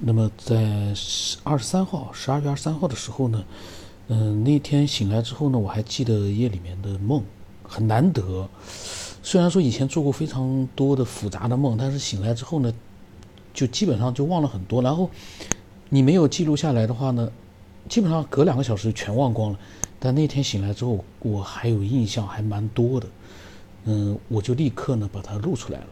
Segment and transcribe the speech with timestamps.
[0.00, 0.94] 那么在
[1.42, 3.44] 二十三号，十二月二十三号的时候呢，
[4.06, 7.20] 嗯，那天醒来之后呢，我还记得夜里面的梦，
[7.64, 8.48] 很难得。
[9.24, 12.72] 虽然说以前做过非常多的复杂的梦，但是醒来之后呢，
[13.52, 14.80] 就基本上就忘了很多。
[14.80, 15.10] 然后
[15.88, 17.28] 你没有记录下来的话呢，
[17.88, 19.58] 基本上隔两个小时全忘光了。
[19.98, 23.06] 但那天醒来之后，我还有印象，还蛮多的。
[23.86, 25.88] 嗯，我就立刻呢把它录出来了。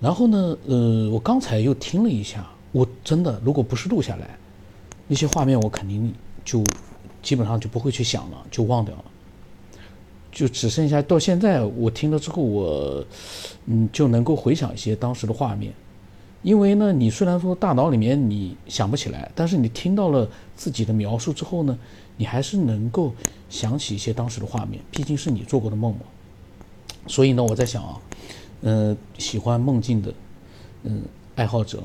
[0.00, 2.48] 然后呢，呃，我刚才又听了一下。
[2.72, 4.36] 我真的，如果不是录下来，
[5.06, 6.12] 那些画面我肯定
[6.44, 6.62] 就
[7.22, 9.04] 基本上就不会去想了，就忘掉了，
[10.30, 13.04] 就只剩下到现在我听了之后，我
[13.66, 15.72] 嗯就能够回想一些当时的画面，
[16.42, 21.78] 因为呢，你虽然说大脑里面你想不起来，但是你听到了自己的描述之后呢，
[22.18, 23.14] 你还是能够
[23.48, 26.00] 想起一些当时的画面，毕竟是你做过的梦嘛。
[27.06, 28.00] 所以呢，我在想啊，
[28.60, 30.12] 嗯，喜欢梦境的
[30.82, 31.02] 嗯
[31.34, 31.82] 爱好者。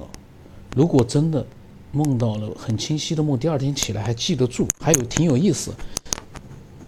[0.75, 1.45] 如果真的
[1.91, 5.71] 梦到了很清晰的梦，第二天起来还记得住，还有挺有意思，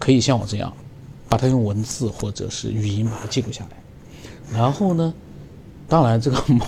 [0.00, 0.72] 可以像我这样，
[1.28, 3.76] 把它用文字或者是语音把它记录下来。
[4.52, 5.14] 然后呢，
[5.88, 6.60] 当然这个梦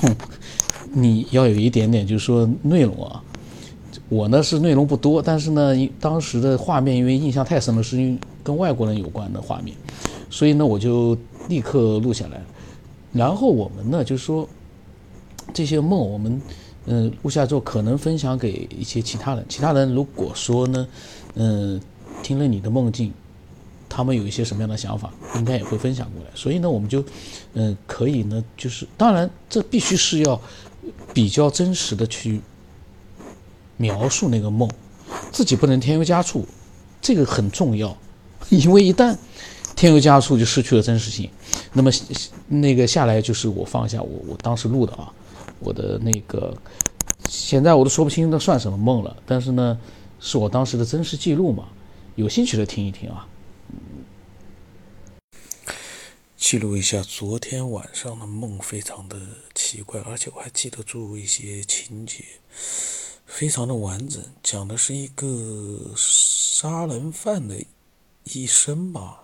[0.92, 3.20] 你要有一点点，就是说内容啊，
[4.08, 9.77] 我呢是内容不多，但是呢，当时的画面因为印象太深了，是因为跟外国人有关的画面，
[10.30, 12.41] 所以呢我就立刻录下来。
[13.12, 14.48] 然后我们呢就是说
[15.53, 16.41] 这些梦我们。
[16.91, 19.44] 嗯，录下之后可能分享给一些其他人。
[19.47, 20.89] 其他人如果说呢，
[21.34, 21.78] 嗯，
[22.22, 23.12] 听了你的梦境，
[23.91, 26.31] 他们有一些什么样的想法，应该也会分享过来。
[26.34, 27.05] 所以呢，我们就，
[27.53, 30.41] 嗯，可以呢，就是当然这必须是要
[31.12, 32.41] 比较真实的去
[33.77, 34.66] 描述那个梦，
[35.31, 36.47] 自己不能添油加醋，
[37.03, 37.94] 这个很重要。
[38.48, 39.14] 因为一旦
[39.77, 41.28] 添油加醋，就失去了真实性。
[41.75, 41.91] 那么
[42.47, 45.12] 那个下来就是我放下我我当时录的啊。
[45.61, 46.56] 我的那个，
[47.28, 49.78] 现在我都说不清那算什么梦了，但是呢，
[50.18, 51.68] 是我当时的真实记录嘛。
[52.14, 53.28] 有兴趣的听一听啊。
[56.36, 59.20] 记录一下昨天晚上的梦，非常的
[59.54, 62.25] 奇怪，而且我还记得住一些情节，
[63.26, 67.62] 非常的完整，讲的是一个杀人犯的
[68.24, 69.20] 一生吧，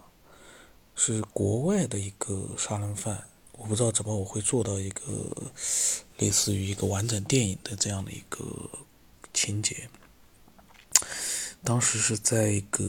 [0.94, 3.24] 是国外的一个杀人犯。
[3.56, 5.02] 我不知道怎么我会做到一个
[6.18, 8.44] 类似于一个完整电影的这样的一个
[9.32, 9.88] 情节。
[11.62, 12.86] 当时是在一个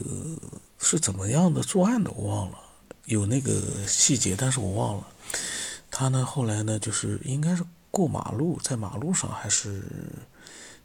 [0.78, 2.58] 是怎么样的作案的，我忘了，
[3.06, 5.06] 有那个细节，但是我忘了。
[5.90, 9.82] 他呢后来呢就是应该是过马路，在马路上还是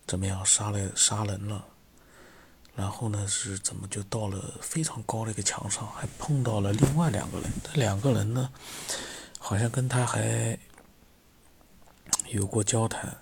[0.08, 1.66] 怎么样杀了杀人了，
[2.76, 8.50] 然后呢是怎么就到了非常高的一个墙上，还碰到了另外两个人，这两个人呢。
[9.44, 10.58] 好像跟他还
[12.28, 13.18] 有过交谈，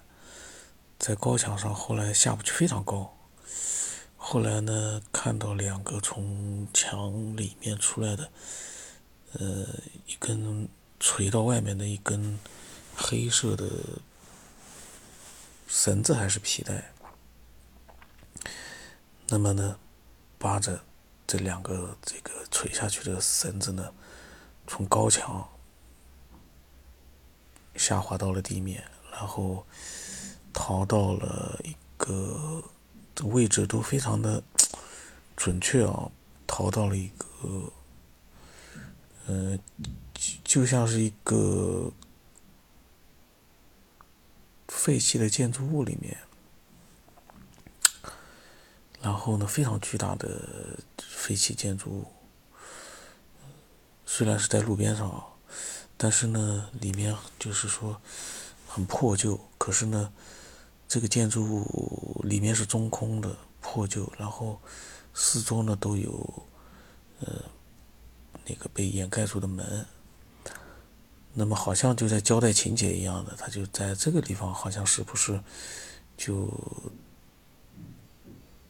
[0.99, 3.17] 在高墙上，后来下不去，非常高。
[4.17, 8.29] 后来呢，看到两个从墙里面出来的，
[9.39, 9.65] 呃，
[10.07, 10.67] 一根
[10.99, 12.37] 垂到外面的一根
[12.97, 13.65] 黑色的
[15.67, 16.91] 绳子还是皮带。
[19.29, 19.79] 那么呢，
[20.37, 20.81] 扒着
[21.25, 23.93] 这两个这个垂下去的绳子呢，
[24.67, 25.49] 从高墙。
[27.75, 29.65] 下滑到了地面，然后
[30.53, 32.63] 逃到了一个
[33.23, 34.43] 位置都非常的
[35.35, 36.11] 准确啊，
[36.45, 37.71] 逃到了一个
[39.27, 39.57] 呃，
[40.43, 41.91] 就像是一个
[44.67, 46.17] 废弃的建筑物里面，
[49.01, 52.05] 然后呢，非常巨大的废弃建筑物，
[54.05, 55.25] 虽然是在路边上啊。
[56.01, 57.99] 但是呢，里面就是说
[58.65, 60.09] 很破旧，可是呢，
[60.87, 64.57] 这个建筑物里面是中空的、破旧，然后
[65.13, 66.43] 四周呢都有
[67.19, 67.43] 呃
[68.45, 69.85] 那个被掩盖住的门。
[71.33, 75.37] 那么好像就在交代情节一样的，他就在这个地方，好像是不是
[76.15, 76.49] 就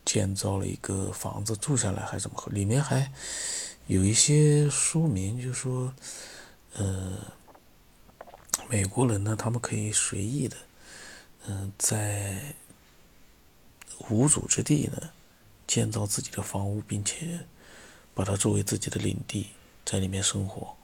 [0.04, 2.44] 建造了一个房子住下来，还是怎么？
[2.48, 3.12] 里面还
[3.86, 5.94] 有一些说明，就是说。
[6.76, 7.18] 呃，
[8.70, 10.56] 美国人呢，他们可以随意的，
[11.48, 12.54] 嗯，在
[14.10, 15.10] 无主之地呢
[15.68, 17.40] 建造自己的房屋，并且
[18.14, 19.48] 把它作为自己的领地，
[19.84, 20.76] 在里面生活。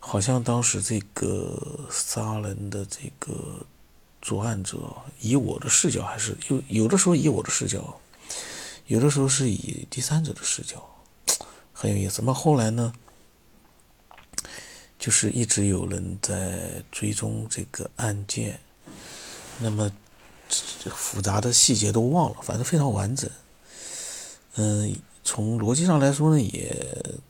[0.00, 3.66] 好像当时这个杀人的这个
[4.22, 4.78] 作案者，
[5.20, 8.00] 以我的视角，还是有有的时候以我的视角，
[8.86, 10.82] 有的时候是以第三者的视角，
[11.72, 12.22] 很有意思。
[12.24, 12.92] 那后来呢？
[14.98, 18.58] 就是一直有人在追踪这个案件，
[19.60, 19.90] 那么
[20.94, 23.30] 复杂的细节都忘了，反正非常完整。
[24.56, 27.20] 嗯，从逻辑上来说呢，也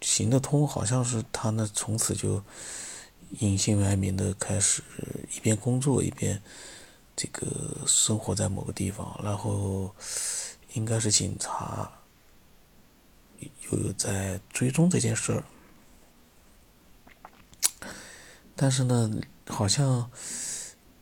[0.00, 2.42] 行得通，好像是他呢从此就
[3.40, 4.82] 隐姓埋名的开始
[5.36, 6.40] 一边工作一边
[7.14, 7.46] 这个
[7.86, 9.94] 生活在某个地方，然后
[10.72, 11.90] 应该是警察
[13.70, 15.44] 又有在追踪这件事儿，
[18.56, 19.10] 但是呢，
[19.46, 20.10] 好像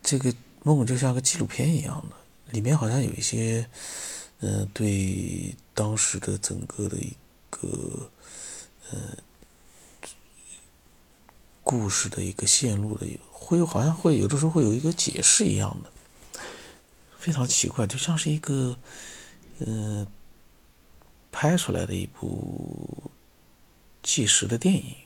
[0.02, 2.16] 这个梦就像个纪录片一样的，
[2.52, 3.68] 里面好像有一些。
[4.44, 7.12] 嗯，对当时的整个的一
[7.48, 8.10] 个
[8.90, 8.98] 呃
[11.62, 16.40] 故事的一个线路的，会好像会有的时候会有一个解释一样的，
[17.20, 18.76] 非常奇怪，就像是一个
[19.60, 20.04] 嗯
[21.30, 23.12] 拍出来的一部
[24.02, 24.96] 纪实的电影。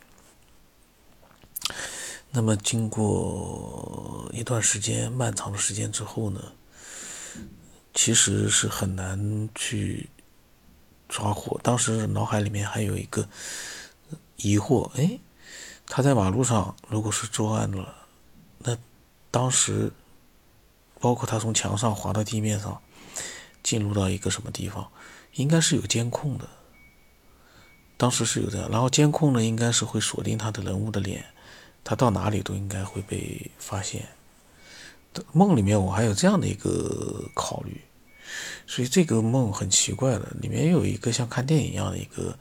[2.36, 6.38] 那么经过一段时间漫长的时间之后呢？
[7.94, 10.10] 其实是很难去
[11.08, 11.58] 抓获。
[11.62, 13.26] 当时脑海里面还有一个
[14.36, 15.18] 疑惑：哎，
[15.86, 17.94] 他在马路上如果是作案了，
[18.58, 18.76] 那
[19.30, 19.90] 当时
[21.00, 22.78] 包括他从墙上滑到地面上，
[23.62, 24.86] 进入到一个什么地方，
[25.36, 26.46] 应该是有监控的。
[27.96, 31.24] 当时是有的，然后监控呢，应该是会锁定他的人物的脸，
[31.86, 34.08] 他到哪里都应该会被发现。
[35.32, 37.80] 梦里面我还有这样的一个考虑。
[38.66, 42.36] 所以这个梦很奇怪的，里面有一个像看电影一样的一个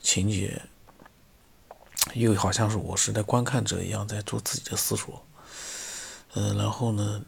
[0.00, 0.62] 情节，
[2.14, 5.20] 又好像是我是在观看者一样在做自己的思索。
[6.34, 7.20] 嗯，然后呢，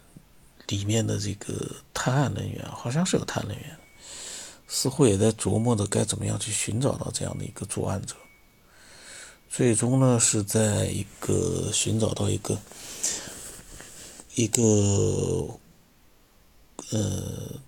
[0.69, 3.77] 里面的这个探案人员好像是有探案人员，
[4.69, 8.15] 似乎也在琢磨着该怎么样去寻找到这样的一个作案者。
[9.49, 12.61] 最终呢，是在一个寻找到一个
[14.35, 15.59] 一个
[16.91, 17.61] 呃。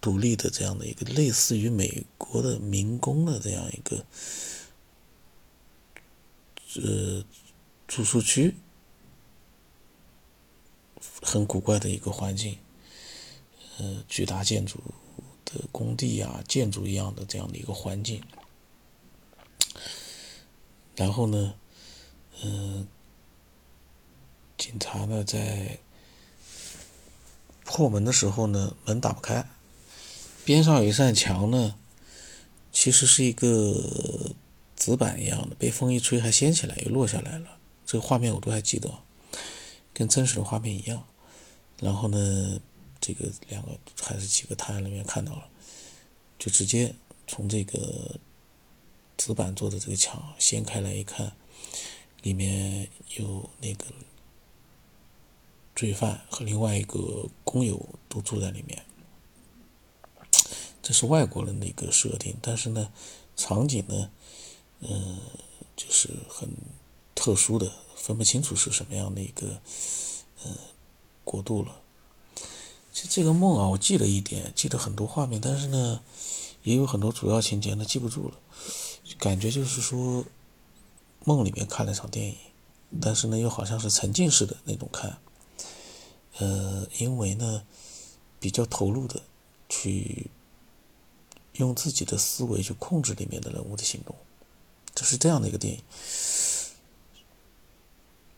[0.00, 4.04] 独立的这样的一个类似于美国的民工的这样一个
[6.76, 7.24] 呃
[7.88, 8.54] 住宿区，
[11.20, 12.56] 很古怪的一个环境，
[13.78, 14.78] 呃，巨大建筑
[15.44, 18.22] 的工地啊，建筑一样的这样的一个环境。
[20.98, 21.54] 然后呢，
[22.42, 22.88] 嗯，
[24.56, 25.78] 警察呢在
[27.64, 29.48] 破门的时候呢，门打不开。
[30.44, 31.76] 边上有一扇墙呢，
[32.72, 34.34] 其实是一个
[34.74, 37.58] 纸板一样的，被风一吹还掀起来又落下来了。
[37.86, 38.92] 这个画面我都还记得，
[39.94, 41.04] 跟真实的画面一样。
[41.78, 42.60] 然后呢，
[43.00, 45.46] 这个两个还是几个探案人员看到了，
[46.40, 46.92] 就直接
[47.28, 48.18] 从这个
[49.18, 51.32] 纸板做的这个墙掀开来一看，
[52.22, 53.84] 里面有那个
[55.74, 58.86] 罪犯和另外一个工友都住在里面。
[60.80, 62.90] 这是外国人的一个设定，但是呢，
[63.36, 64.10] 场景呢，
[64.80, 65.18] 嗯，
[65.76, 66.48] 就是很
[67.14, 69.60] 特殊的，分不清楚是什么样的一个，
[70.46, 70.56] 嗯，
[71.24, 71.82] 国度了。
[72.92, 76.00] 其实这个梦啊，我记了一点，记得很多画面，但是呢，
[76.62, 78.34] 也有很多主要情节呢记不住了。
[79.16, 80.24] 感觉就是说，
[81.24, 82.36] 梦里面看了场电影，
[83.00, 85.18] 但是呢，又好像是沉浸式的那种看。
[86.38, 87.64] 呃，因为呢，
[88.38, 89.22] 比较投入的
[89.68, 90.30] 去。
[91.54, 94.14] 用自己的思维去控制里面的人物的行动，
[94.94, 95.82] 这是这样的一个电影。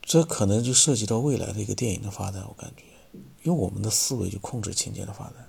[0.01, 2.85] 这可能就涉及到未来的一个电影的发展，我感觉，
[3.43, 5.47] 用我们的思维去控制情节的发展。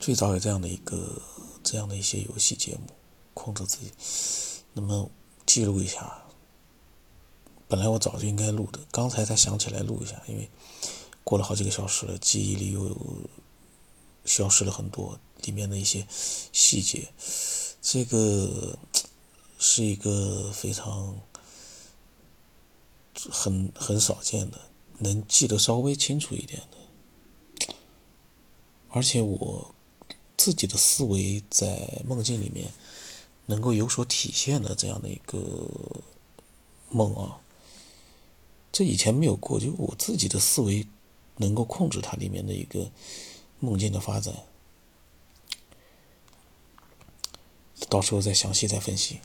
[0.00, 1.22] 最早有这样的一个
[1.62, 2.88] 这样的一些游戏节目，
[3.38, 3.92] 控制自己。
[4.72, 5.08] 那么
[5.46, 6.24] 记录一下，
[7.68, 10.50] 本来我早就应该录的，刚才才想起来录一下，因为
[11.22, 12.96] 过了好几个小时了，记忆里又
[14.24, 15.18] 消失了很多。
[15.44, 16.04] 里面的一些
[16.52, 17.08] 细节，
[17.80, 18.76] 这个
[19.56, 21.16] 是一个非常
[23.14, 24.60] 很很少见的，
[24.98, 27.74] 能记得稍微清楚一点的，
[28.90, 29.72] 而且我
[30.36, 32.72] 自己的思维在梦境里面
[33.48, 35.40] 能够有所体现的这样的一个
[36.90, 37.40] 梦啊，
[38.70, 40.86] 这以前没有过，就我自己的思维
[41.36, 42.90] 能够控制它里面的一个
[43.58, 44.34] 梦境的发展。
[47.88, 49.20] 到时候再详细再分析。